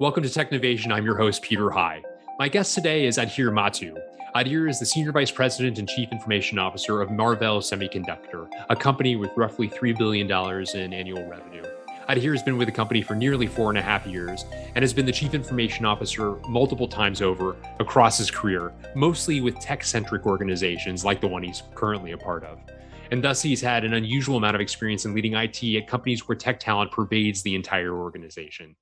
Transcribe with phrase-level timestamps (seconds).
[0.00, 0.90] Welcome to Technovation.
[0.90, 2.02] I'm your host, Peter High.
[2.36, 3.96] My guest today is Adhir Mathur.
[4.34, 9.14] Adhir is the Senior Vice President and Chief Information Officer of Marvell Semiconductor, a company
[9.14, 10.28] with roughly $3 billion
[10.74, 11.62] in annual revenue.
[12.08, 14.44] Adhir has been with the company for nearly four and a half years
[14.74, 19.60] and has been the Chief Information Officer multiple times over across his career, mostly with
[19.60, 22.58] tech centric organizations like the one he's currently a part of.
[23.12, 26.34] And thus, he's had an unusual amount of experience in leading IT at companies where
[26.34, 28.74] tech talent pervades the entire organization.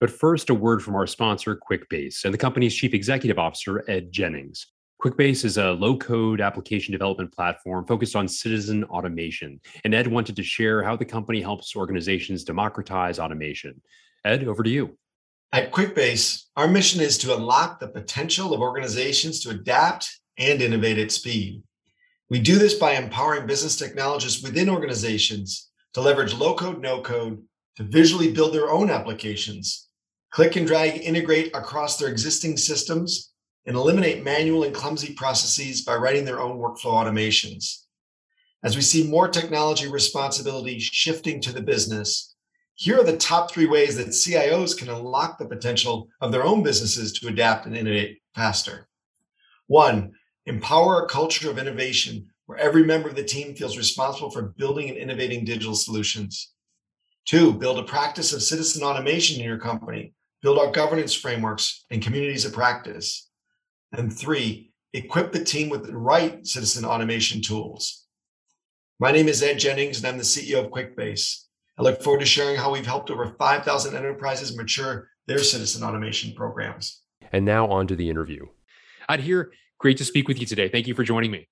[0.00, 4.10] But first, a word from our sponsor, QuickBase, and the company's Chief Executive Officer, Ed
[4.10, 4.66] Jennings.
[5.02, 9.60] QuickBase is a low code application development platform focused on citizen automation.
[9.84, 13.82] And Ed wanted to share how the company helps organizations democratize automation.
[14.24, 14.96] Ed, over to you.
[15.52, 20.98] At QuickBase, our mission is to unlock the potential of organizations to adapt and innovate
[20.98, 21.62] at speed.
[22.30, 27.42] We do this by empowering business technologists within organizations to leverage low code, no code
[27.76, 29.88] to visually build their own applications
[30.30, 33.30] click and drag integrate across their existing systems,
[33.66, 37.84] and eliminate manual and clumsy processes by writing their own workflow automations.
[38.62, 42.34] As we see more technology responsibility shifting to the business,
[42.74, 46.62] here are the top three ways that CIOs can unlock the potential of their own
[46.62, 48.88] businesses to adapt and innovate faster.
[49.66, 50.12] One,
[50.46, 54.88] empower a culture of innovation where every member of the team feels responsible for building
[54.88, 56.52] and innovating digital solutions.
[57.26, 62.02] Two, build a practice of citizen automation in your company build our governance frameworks and
[62.02, 63.28] communities of practice.
[63.92, 68.06] And three, equip the team with the right citizen automation tools.
[68.98, 71.44] My name is Ed Jennings, and I'm the CEO of QuickBase.
[71.78, 76.34] I look forward to sharing how we've helped over 5,000 enterprises mature their citizen automation
[76.34, 77.02] programs.
[77.32, 78.46] And now on to the interview.
[79.08, 79.46] Adhir,
[79.78, 80.68] great to speak with you today.
[80.68, 81.48] Thank you for joining me.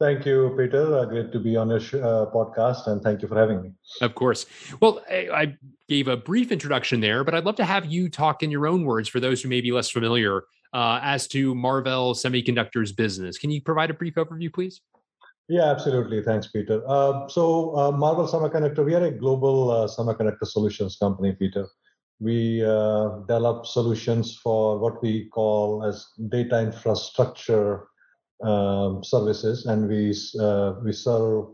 [0.00, 0.96] Thank you, Peter.
[0.96, 3.72] Uh, great to be on your uh, podcast, and thank you for having me.
[4.00, 4.46] Of course.
[4.80, 5.56] Well, I, I,
[5.88, 8.84] gave a brief introduction there, but I'd love to have you talk in your own
[8.84, 13.38] words for those who may be less familiar uh, as to Marvell Semiconductor's business.
[13.38, 14.82] Can you provide a brief overview, please?
[15.48, 16.22] Yeah, absolutely.
[16.22, 16.82] Thanks, Peter.
[16.86, 21.66] Uh, so, uh, Marvell Semiconductor, we are a global uh, semiconductor solutions company, Peter.
[22.20, 27.88] We develop solutions for what we call as data infrastructure
[28.42, 31.46] um, services, and we uh, we serve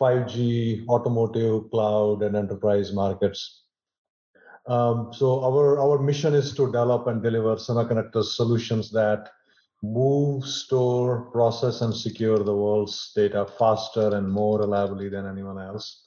[0.00, 3.64] 5G, automotive, cloud, and enterprise markets.
[4.66, 9.30] Um, so our our mission is to develop and deliver semiconductor solutions that
[9.82, 16.06] move, store, process, and secure the world's data faster and more reliably than anyone else.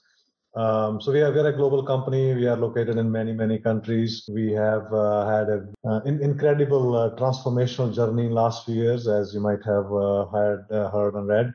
[0.56, 2.36] Um, so we are, we are a global company.
[2.36, 4.24] We are located in many, many countries.
[4.32, 8.76] We have uh, had an uh, in, incredible uh, transformational journey in the last few
[8.76, 11.54] years, as you might have uh, heard, uh, heard and read.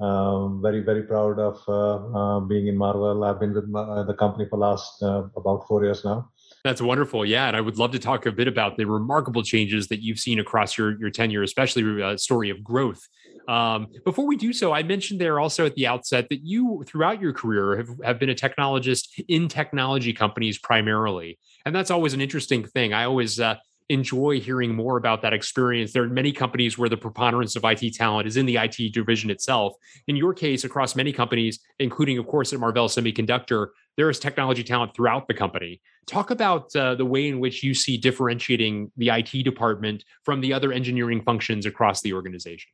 [0.00, 3.22] Um, very, very proud of uh, being in Marvell.
[3.22, 6.30] I've been with the company for last about four years now.
[6.64, 7.26] That's wonderful.
[7.26, 7.48] Yeah.
[7.48, 10.38] And I would love to talk a bit about the remarkable changes that you've seen
[10.38, 13.06] across your, your tenure, especially a story of growth
[13.50, 17.20] um, before we do so, I mentioned there also at the outset that you, throughout
[17.20, 21.36] your career, have, have been a technologist in technology companies primarily.
[21.66, 22.92] And that's always an interesting thing.
[22.92, 23.56] I always uh,
[23.88, 25.92] enjoy hearing more about that experience.
[25.92, 29.30] There are many companies where the preponderance of IT talent is in the IT division
[29.30, 29.74] itself.
[30.06, 34.62] In your case, across many companies, including, of course, at Marvell Semiconductor, there is technology
[34.62, 35.80] talent throughout the company.
[36.06, 40.52] Talk about uh, the way in which you see differentiating the IT department from the
[40.52, 42.70] other engineering functions across the organization.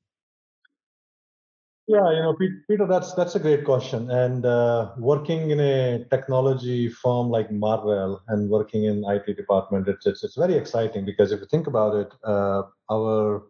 [1.89, 2.37] Yeah, you know,
[2.69, 4.11] Peter, that's that's a great question.
[4.11, 10.05] And uh, working in a technology firm like Marvell and working in IT department, it's
[10.05, 13.45] it's, it's very exciting because if you think about it, uh, our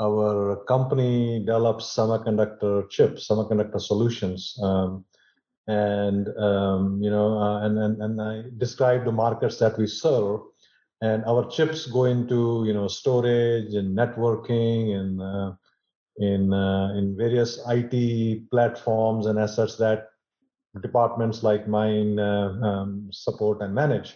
[0.00, 5.04] our company develops semiconductor chips, semiconductor solutions, um,
[5.68, 10.40] and um, you know, uh, and, and and I describe the markets that we serve,
[11.02, 15.52] and our chips go into you know storage and networking and uh,
[16.18, 20.08] in uh, in various IT platforms and assets that
[20.80, 24.14] departments like mine uh, um, support and manage.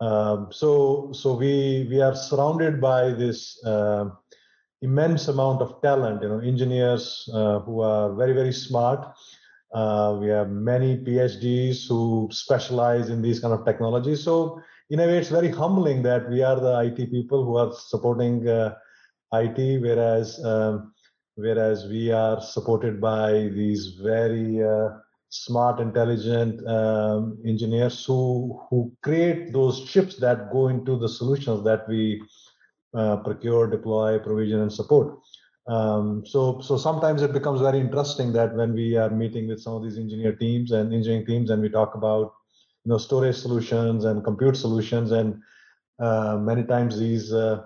[0.00, 4.10] Um, so so we we are surrounded by this uh,
[4.82, 6.22] immense amount of talent.
[6.22, 9.14] You know, engineers uh, who are very very smart.
[9.72, 14.22] Uh, we have many PhDs who specialize in these kind of technologies.
[14.22, 14.60] So
[14.90, 18.46] in a way, it's very humbling that we are the IT people who are supporting
[18.48, 18.76] uh,
[19.32, 20.93] IT, whereas um,
[21.36, 24.90] whereas we are supported by these very uh,
[25.28, 31.88] smart, intelligent um, engineers who who create those chips that go into the solutions that
[31.88, 32.22] we
[32.94, 35.18] uh, procure, deploy, provision, and support.
[35.66, 39.74] Um, so so sometimes it becomes very interesting that when we are meeting with some
[39.74, 42.32] of these engineer teams and engineering teams, and we talk about
[42.84, 45.40] you know storage solutions and compute solutions and
[45.98, 47.64] uh, many times these uh,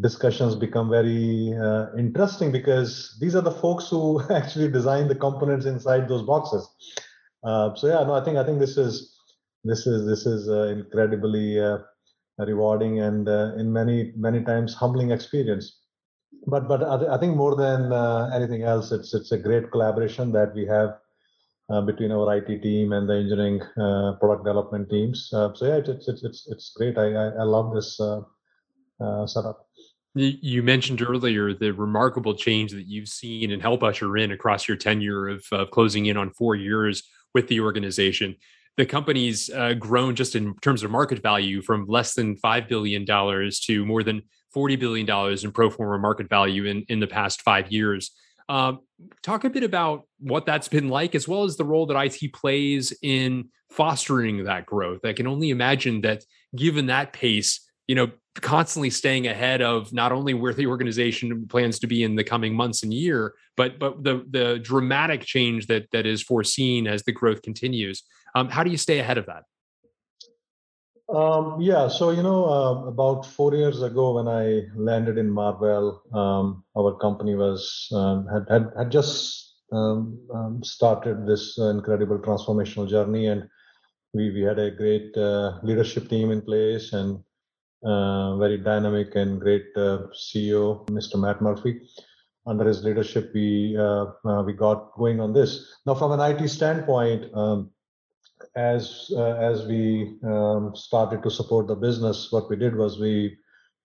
[0.00, 5.66] discussions become very uh, interesting because these are the folks who actually design the components
[5.66, 6.68] inside those boxes.
[7.44, 9.16] Uh, so yeah, no, I think I think this is
[9.64, 11.78] this is this is uh, incredibly uh,
[12.38, 15.78] rewarding and uh, in many many times humbling experience.
[16.46, 17.92] But but I, think more than
[18.32, 20.96] anything else, it's it's a great collaboration that we have
[21.70, 25.30] uh, between our IT team and the engineering uh, product development teams.
[25.32, 26.98] Uh, so yeah, it's it's it's it's great.
[26.98, 27.96] I I, I love this
[29.26, 29.66] setup.
[30.14, 34.76] You mentioned earlier the remarkable change that you've seen and help usher in across your
[34.76, 38.34] tenure of, of closing in on four years with the organization.
[38.76, 43.04] The company's uh, grown just in terms of market value from less than $5 billion
[43.06, 44.22] to more than
[44.56, 48.10] $40 billion in pro forma market value in, in the past five years.
[48.48, 48.80] Um,
[49.22, 52.32] talk a bit about what that's been like, as well as the role that IT
[52.32, 55.04] plays in fostering that growth.
[55.04, 56.24] I can only imagine that
[56.56, 57.60] given that pace,
[57.90, 62.14] you know, constantly staying ahead of not only where the organization plans to be in
[62.14, 66.86] the coming months and year, but but the the dramatic change that that is foreseen
[66.86, 68.04] as the growth continues.
[68.36, 69.42] Um, how do you stay ahead of that?
[71.12, 76.00] Um, yeah, so you know, uh, about four years ago, when I landed in Marvell,
[76.14, 83.26] um, our company was um, had, had had just um, started this incredible transformational journey,
[83.26, 83.48] and
[84.14, 87.18] we we had a great uh, leadership team in place and
[87.82, 91.18] uh, very dynamic and great uh, CEO, Mr.
[91.18, 91.80] Matt Murphy.
[92.46, 94.06] Under his leadership, we uh,
[94.42, 95.66] we got going on this.
[95.86, 97.32] Now, from an IT standpoint.
[97.34, 97.70] Um,
[98.56, 103.36] as uh, as we um, started to support the business, what we did was we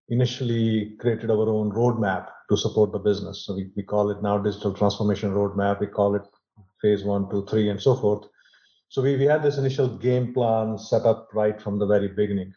[0.10, 3.46] initially created our own roadmap to support the business.
[3.46, 5.80] So we, we call it now digital transformation roadmap.
[5.80, 6.24] We call it
[6.82, 8.28] phase one, two, three, and so forth.
[8.90, 12.54] So we, we had this initial game plan set up right from the very beginning.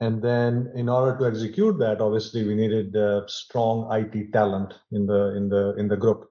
[0.00, 5.06] And then in order to execute that, obviously we needed uh, strong IT talent in
[5.06, 6.30] the in the in the group.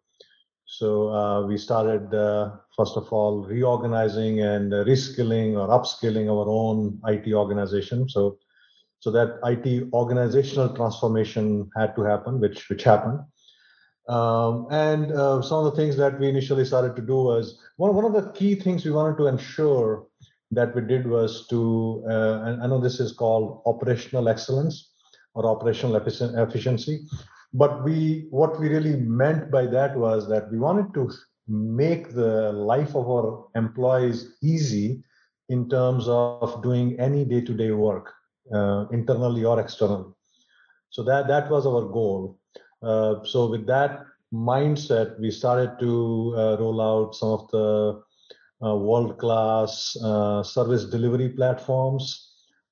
[0.66, 7.02] So uh, we started, uh, first of all, reorganizing and reskilling or upskilling our own
[7.08, 8.08] IT organization.
[8.08, 8.38] So,
[9.00, 13.20] so that IT organizational transformation had to happen, which which happened.
[14.08, 17.94] Um, and uh, some of the things that we initially started to do was one,
[17.96, 20.06] one of the key things we wanted to ensure
[20.52, 24.92] that we did was to, uh, I know this is called operational excellence
[25.36, 27.06] or operational efficiency
[27.54, 31.10] but we what we really meant by that was that we wanted to
[31.48, 35.04] make the life of our employees easy
[35.50, 38.14] in terms of doing any day-to-day work
[38.54, 40.14] uh, internally or externally.
[40.92, 42.38] So that that was our goal.
[42.84, 48.02] Uh, so with that mindset we started to uh, roll out some of the
[48.68, 52.30] world-class uh, service delivery platforms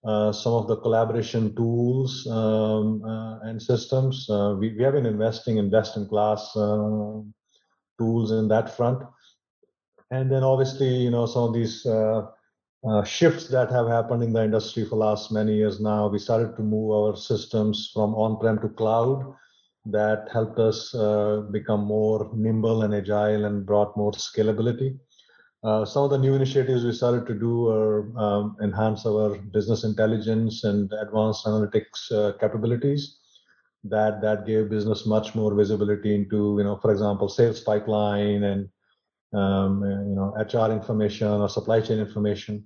[0.08, 4.30] uh, some of the collaboration tools um, uh, and systems.
[4.30, 7.20] Uh, we, we have been investing in best in class uh,
[8.00, 9.04] tools in that front.
[10.12, 12.22] And then obviously, you know, some of these uh,
[13.04, 16.62] shifts that have happened in the industry for last many years now, we started to
[16.62, 19.34] move our systems from on-prem to cloud.
[19.86, 20.92] That helped us
[21.52, 25.00] become more nimble and agile and brought more scalability.
[25.68, 29.84] Uh, some of the new initiatives we started to do are um, enhance our business
[29.84, 33.18] intelligence and advanced analytics uh, capabilities.
[33.84, 38.70] That that gave business much more visibility into, you know, for example, sales pipeline and
[39.34, 42.64] um, you know HR information or supply chain information.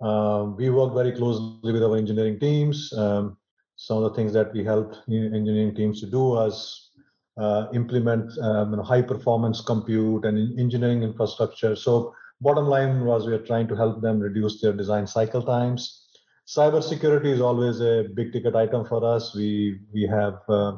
[0.00, 2.92] Um, we work very closely with our engineering teams.
[2.92, 3.38] Um,
[3.74, 6.90] some of the things that we helped engineering teams to do was
[7.38, 11.74] uh, implement um, you know, high performance compute and engineering infrastructure.
[11.74, 16.06] So Bottom line was we are trying to help them reduce their design cycle times.
[16.46, 19.34] Cybersecurity is always a big ticket item for us.
[19.34, 20.76] We we have uh,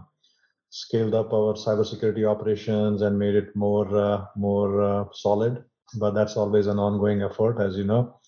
[0.70, 5.64] scaled up our cybersecurity operations and made it more uh, more uh, solid.
[5.98, 8.20] But that's always an ongoing effort, as you know.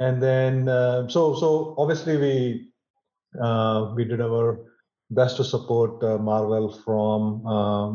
[0.00, 2.72] And then uh, so so obviously we
[3.40, 4.64] uh, we did our
[5.10, 7.42] best to support uh, Marvell from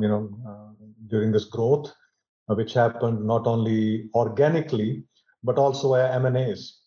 [0.02, 0.76] you know
[1.08, 1.92] during this growth
[2.56, 5.04] which happened not only organically
[5.44, 6.80] but also via M&As.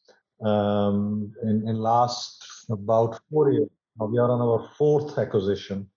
[0.44, 5.88] Um, in, in last about four years, we are on our fourth acquisition.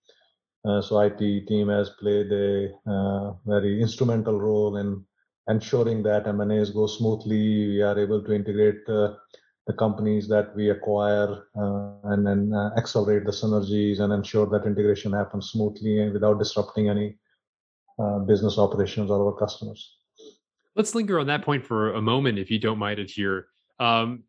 [0.64, 5.04] Uh, so IT team has played a uh, very instrumental role in
[5.48, 7.68] ensuring that M&As go smoothly.
[7.68, 9.14] We are able to integrate uh,
[9.66, 14.66] the companies that we acquire uh, and then uh, accelerate the synergies and ensure that
[14.66, 17.16] integration happens smoothly and without disrupting any
[17.98, 19.96] uh, business operations of our customers.
[20.76, 23.44] Let's linger on that point for a moment, if you don't mind Adhir.
[23.78, 24.24] Um,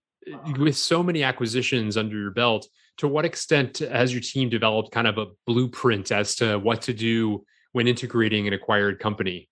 [0.57, 2.67] with so many acquisitions under your belt,
[2.97, 6.93] to what extent has your team developed kind of a blueprint as to what to
[6.93, 9.49] do when integrating an acquired company?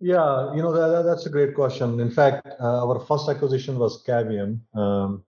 [0.00, 2.00] Yeah, you know that, that's a great question.
[2.00, 4.60] In fact, uh, our first acquisition was Cavium.
[4.74, 5.24] Um,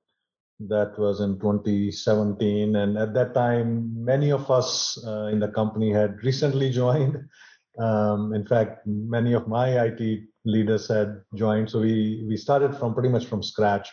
[0.60, 5.92] that was in 2017, and at that time, many of us uh, in the company
[5.92, 7.16] had recently joined.
[7.76, 12.94] Um, in fact, many of my IT leaders had joined, so we we started from
[12.94, 13.88] pretty much from scratch.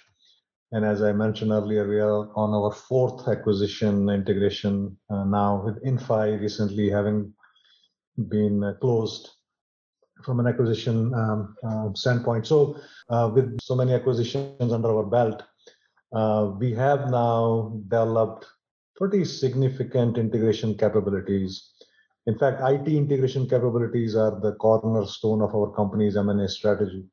[0.72, 5.84] And as I mentioned earlier, we are on our fourth acquisition integration uh, now with
[5.84, 7.34] Inphi recently having
[8.30, 9.32] been uh, closed
[10.24, 12.48] from an acquisition um, uh, standpoint.
[12.48, 12.78] So,
[13.10, 15.44] uh, with so many acquisitions under our belt,
[16.14, 18.46] uh, we have now developed
[18.96, 21.72] pretty significant integration capabilities.
[22.28, 27.06] In fact, IT integration capabilities are the cornerstone of our company's M&A strategy.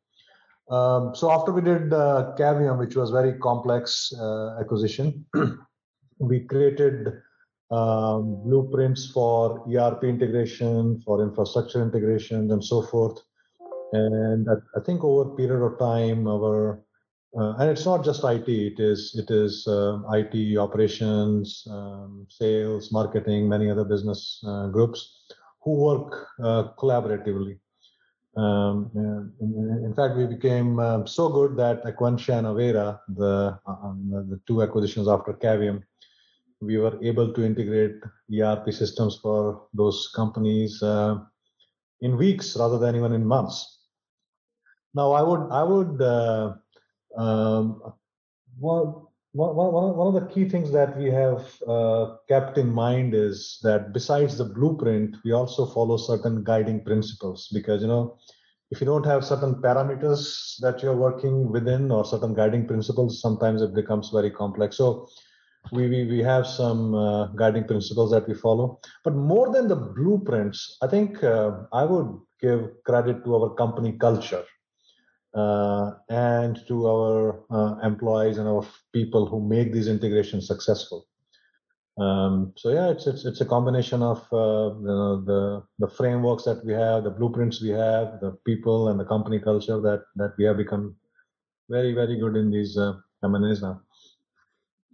[0.71, 5.25] Um, so after we did uh, Cavium, which was very complex uh, acquisition,
[6.19, 7.09] we created
[7.71, 13.19] um, blueprints for ERP integration, for infrastructure integration, and so forth.
[13.93, 16.83] And I, I think over a period of time, our
[17.37, 18.49] uh, and it's not just IT.
[18.49, 25.25] It is it is uh, IT operations, um, sales, marketing, many other business uh, groups
[25.63, 27.59] who work uh, collaboratively.
[28.37, 28.91] Um,
[29.41, 34.41] in, in, fact, we became um, so good that Aquantia and Avera, the, um, the
[34.47, 35.83] two acquisitions after Cavium,
[36.61, 37.97] we were able to integrate
[38.33, 41.17] ERP systems for those companies uh,
[42.01, 43.79] in weeks rather than even in months.
[44.95, 46.55] Now, I would I would uh,
[47.19, 47.83] um,
[50.07, 54.45] of the key things that we have uh, kept in mind is that besides the
[54.45, 58.17] blueprint, we also follow certain guiding principles because, you know,
[58.71, 63.63] if you don't have certain parameters that you're working within or certain guiding principles, sometimes
[63.63, 64.77] it becomes very complex.
[64.77, 65.09] So
[65.73, 68.79] we, we, we have some uh, guiding principles that we follow.
[69.05, 73.93] But more than the blueprints, I think uh, I would give credit to our company
[73.93, 74.45] culture
[76.09, 81.07] and to our uh, employees and our people who make these integrations successful.
[81.99, 85.43] Um, so yeah, it's, it's it's a combination of uh, the, the,
[85.81, 89.81] the frameworks that we have, the blueprints we have, the people and the company culture
[89.81, 90.95] that that we have become
[91.69, 93.81] very very good in these uh, now.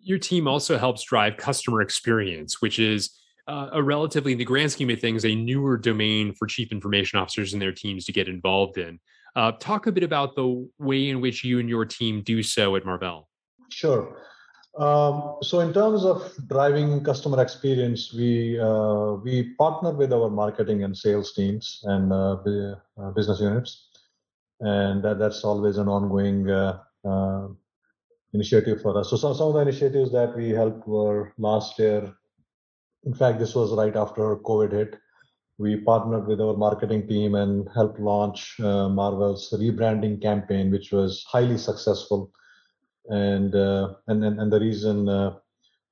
[0.00, 3.10] Your team also helps drive customer experience, which is
[3.46, 7.18] uh, a relatively, in the grand scheme of things, a newer domain for chief information
[7.18, 8.98] officers and their teams to get involved in.
[9.36, 12.76] Uh, talk a bit about the way in which you and your team do so
[12.76, 13.28] at Marvell.
[13.68, 14.16] Sure.
[14.78, 20.82] Um, so in terms of driving customer experience, we uh, we partner with our marketing
[20.82, 22.36] and sales teams and uh,
[23.00, 23.88] uh business units,
[24.60, 27.46] and that, that's always an ongoing uh, uh,
[28.32, 29.10] initiative for us.
[29.10, 32.12] So some, some of the initiatives that we helped were last year.
[33.04, 34.98] In fact, this was right after COVID hit
[35.58, 41.24] we partnered with our marketing team and helped launch uh, Marvell's rebranding campaign, which was
[41.28, 42.32] highly successful.
[43.08, 45.36] And uh, and, and and the reason uh,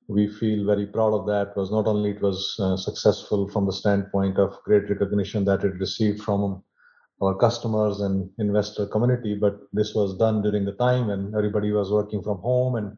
[0.07, 3.73] we feel very proud of that was not only it was uh, successful from the
[3.73, 6.63] standpoint of great recognition that it received from
[7.21, 11.91] our customers and investor community, but this was done during the time when everybody was
[11.91, 12.97] working from home and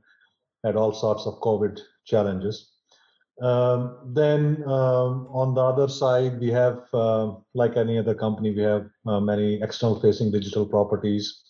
[0.63, 2.75] had all sorts of COVID challenges.
[3.41, 8.61] Um, then um, on the other side, we have, uh, like any other company, we
[8.61, 11.41] have uh, many external facing digital properties,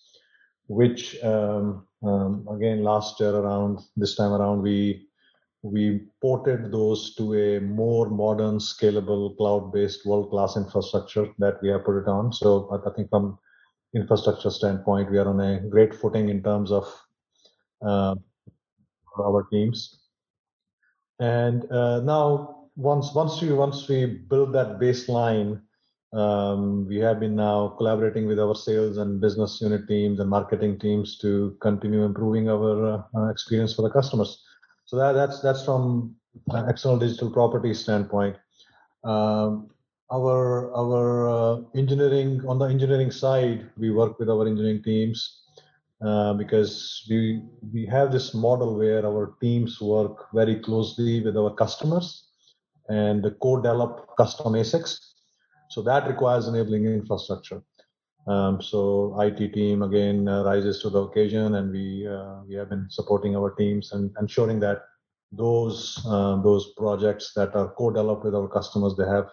[0.67, 5.07] which um, um, again, last year around this time around, we
[5.63, 11.97] we ported those to a more modern, scalable, cloud-based, world-class infrastructure that we have put
[11.97, 12.31] it on.
[12.31, 13.39] So I, think from
[13.95, 16.85] infrastructure standpoint, we are on a great footing in terms of
[17.83, 18.13] uh,
[19.17, 20.04] our teams.
[21.19, 25.61] And uh, now, once once we once we build that baseline,
[26.13, 30.79] um, we have been now collaborating with our sales and business unit teams and marketing
[30.79, 34.43] teams to continue improving our uh, experience for the customers.
[34.85, 36.15] So that, that's that's from
[36.49, 38.35] an external digital property standpoint.
[39.05, 39.69] Um,
[40.11, 45.44] our our uh, engineering on the engineering side, we work with our engineering teams
[46.05, 47.41] uh, because we
[47.73, 52.27] we have this model where our teams work very closely with our customers
[52.89, 54.99] and co-develop custom ASICs.
[55.69, 57.61] So that requires enabling infrastructure.
[58.27, 62.69] Um, so IT team again uh, rises to the occasion, and we uh, we have
[62.69, 64.83] been supporting our teams and ensuring that
[65.31, 69.27] those uh, those projects that are co-developed with our customers they have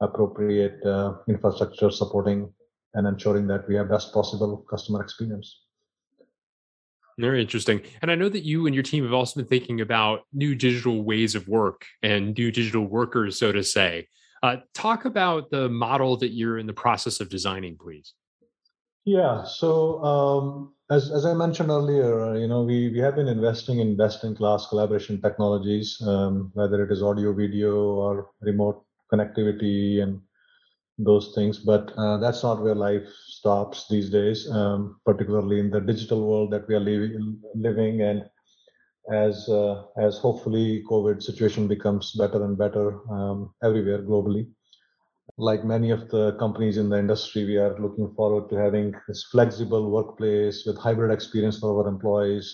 [0.00, 2.52] appropriate uh, infrastructure supporting
[2.94, 5.61] and ensuring that we have best possible customer experience.
[7.18, 7.82] Very interesting.
[8.00, 11.02] And I know that you and your team have also been thinking about new digital
[11.02, 14.08] ways of work and new digital workers, so to say.
[14.42, 18.14] Uh, talk about the model that you're in the process of designing, please.
[19.04, 19.44] Yeah.
[19.44, 23.80] So um, as, as I mentioned earlier, uh, you know, we, we have been investing
[23.80, 30.20] in best-in-class collaboration technologies, um, whether it is audio, video, or remote connectivity and
[30.98, 31.58] those things.
[31.58, 33.08] But uh, that's not where life
[33.42, 37.40] stops these days, um, particularly in the digital world that we are living.
[37.54, 38.22] living and
[39.10, 44.46] as uh, as hopefully COVID situation becomes better and better um, everywhere globally.
[45.38, 49.24] Like many of the companies in the industry, we are looking forward to having this
[49.32, 52.46] flexible workplace with hybrid experience for our employees.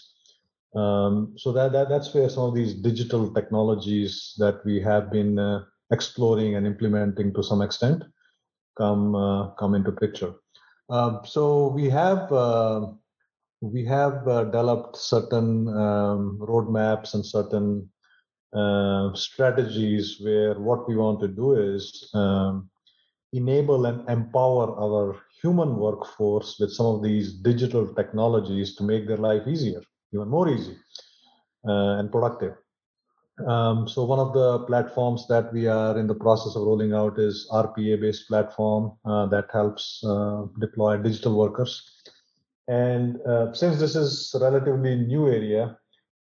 [0.75, 5.39] Um, so that, that that's where some of these digital technologies that we have been
[5.39, 8.05] uh, exploring and implementing to some extent
[8.79, 10.33] come uh, come into picture.
[10.89, 12.87] Uh, so we have uh,
[13.61, 17.89] we have uh, developed certain um, roadmaps and certain
[18.55, 22.71] uh, strategies where what we want to do is um,
[23.33, 29.19] enable and empower our human workforce with some of these digital technologies to make their
[29.19, 29.83] life easier,
[30.15, 30.77] even more easy
[31.69, 32.55] uh, and productive.
[33.47, 37.19] Um, so one of the platforms that we are in the process of rolling out
[37.19, 41.99] is RPA-based platform uh, that helps uh, deploy digital workers
[42.69, 45.79] and uh, since this is relatively new area,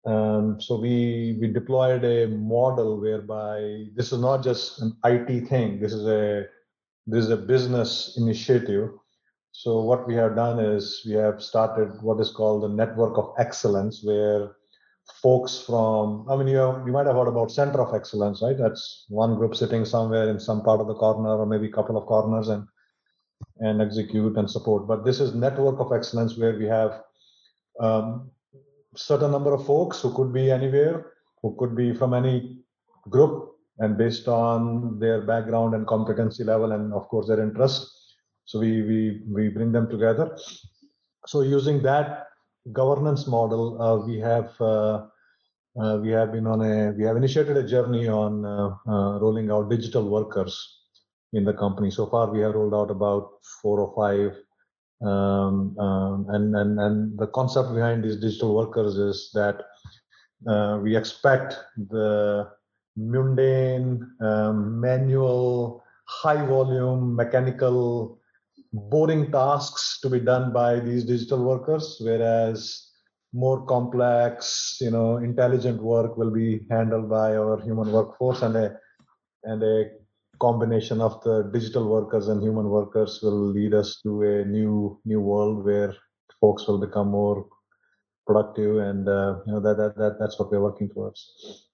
[0.06, 5.82] um, so we we deployed a model whereby this is not just an IT thing.
[5.82, 6.46] This is a
[7.06, 8.92] this is a business initiative.
[9.52, 13.34] So what we have done is we have started what is called the network of
[13.38, 14.56] excellence, where
[15.22, 18.58] folks from I mean you you might have heard about center of excellence, right?
[18.58, 21.98] That's one group sitting somewhere in some part of the corner or maybe a couple
[21.98, 22.68] of corners and
[23.60, 24.88] and execute and support.
[24.88, 27.02] But this is network of excellence where we have
[27.80, 28.32] um,
[28.96, 32.60] certain number of folks who could be anywhere, who could be from any
[33.10, 37.88] group, and based on their background and competency level, and of course their interest.
[38.46, 40.38] So we we we bring them together.
[41.28, 42.28] So using that
[42.72, 44.50] governance model, uh, we have.
[44.60, 45.08] Uh,
[45.82, 49.70] uh, we have been on a we have initiated a journey on uh, rolling out
[49.70, 50.82] digital workers
[51.32, 51.90] in the company.
[51.90, 53.30] So far, we have rolled out about
[53.62, 54.36] four or five.
[55.02, 59.64] Um, um, and, and, and the concept behind these digital workers is that
[60.84, 61.56] we expect
[61.90, 62.52] the
[62.98, 68.21] mundane, um, manual, high volume, mechanical,
[68.74, 72.92] boring tasks to be done by these digital workers, whereas
[73.34, 78.78] more complex, you know, intelligent work will be handled by our human workforce and a
[79.44, 79.86] and a
[80.40, 85.20] combination of the digital workers and human workers will lead us to a new new
[85.20, 85.94] world where
[86.40, 87.48] folks will become more
[88.28, 91.68] productive and uh, you know that, that that that's what we're working towards.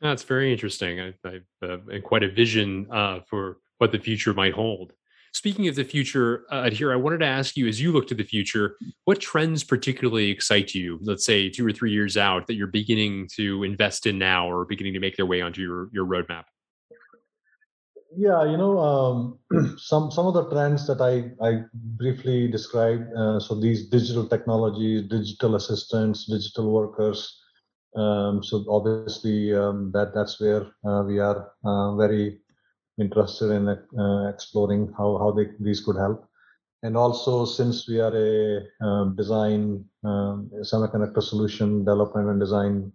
[0.00, 1.00] That's very interesting.
[1.00, 4.92] I, I uh, quite a vision uh, for what the future might hold
[5.34, 8.14] speaking of the future uh, here i wanted to ask you as you look to
[8.14, 12.54] the future what trends particularly excite you let's say two or three years out that
[12.54, 16.06] you're beginning to invest in now or beginning to make their way onto your your
[16.06, 16.44] roadmap
[18.16, 19.38] yeah, you know, um,
[19.78, 23.12] some some of the trends that I I briefly described.
[23.12, 27.40] Uh, so these digital technologies, digital assistants, digital workers.
[27.96, 32.40] Um, so obviously, um, that that's where uh, we are uh, very
[32.98, 36.28] interested in uh, exploring how how they, these could help.
[36.82, 42.92] And also, since we are a um, design um, semiconductor solution development and design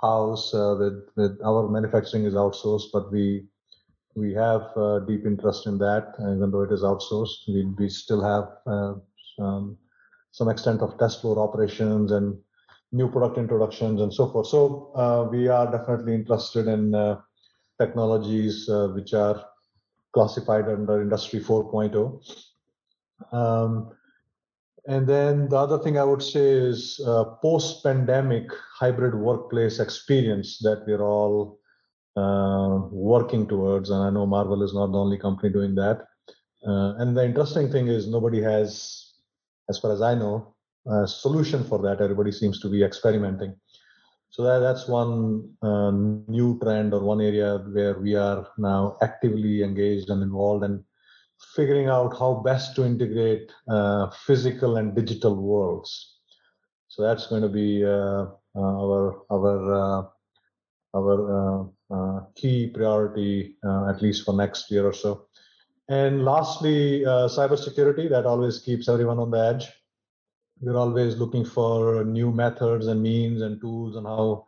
[0.00, 3.44] house, uh, with with our manufacturing is outsourced, but we
[4.14, 7.46] we have uh, deep interest in that, even though it is outsourced.
[7.48, 8.94] We, we still have uh,
[10.32, 12.36] some, extent of test floor operations and
[12.92, 14.48] new product introductions and so forth.
[14.48, 17.20] So uh, we are definitely interested in uh,
[17.80, 19.44] technologies uh, which are
[20.12, 22.20] classified under Industry 4.0.
[23.32, 23.92] Um,
[24.86, 28.46] and then the other thing I would say is uh, post-pandemic
[28.78, 31.58] hybrid workplace experience that we're all
[32.16, 33.90] uh, working towards.
[33.90, 36.06] And I know Marvell is not the only company doing that.
[36.66, 39.12] Uh, and the interesting thing is nobody has,
[39.68, 40.54] as far as I know,
[40.86, 42.00] a solution for that.
[42.00, 43.54] Everybody seems to be experimenting.
[44.30, 49.62] So that, that's one uh, new trend or one area where we are now actively
[49.62, 50.84] engaged and involved and
[51.56, 56.18] figuring out how best to integrate uh, physical and digital worlds.
[56.88, 60.10] So that's going to be uh, our our
[60.94, 65.26] our uh, key priority, uh, at least for next year or so.
[65.88, 69.68] And lastly, uh, cybersecurity that always keeps everyone on the edge.
[70.60, 74.44] We're always looking for new methods and means and tools and how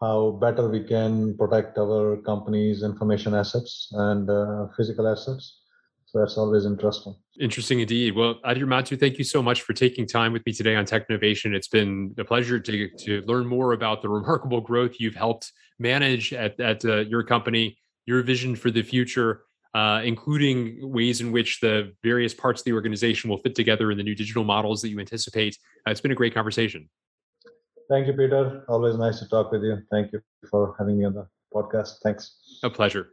[0.00, 5.58] how better we can protect our company's information assets and uh, physical assets.
[6.04, 7.16] So that's always interesting.
[7.40, 8.14] Interesting indeed.
[8.14, 11.52] Well, Adhir Mathur, thank you so much for taking time with me today on Technovation.
[11.52, 16.32] It's been a pleasure to, to learn more about the remarkable growth you've helped manage
[16.32, 19.42] at, at uh, your company, your vision for the future,
[19.78, 23.96] uh, including ways in which the various parts of the organization will fit together in
[23.96, 25.56] the new digital models that you anticipate.
[25.86, 26.88] Uh, it's been a great conversation.
[27.88, 28.64] Thank you, Peter.
[28.68, 29.76] Always nice to talk with you.
[29.92, 32.00] Thank you for having me on the podcast.
[32.02, 32.22] Thanks.
[32.64, 33.10] A pleasure.